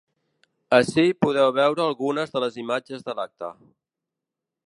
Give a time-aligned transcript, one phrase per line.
[0.77, 3.51] Ací podeu veure algunes de les imatges de l’acte.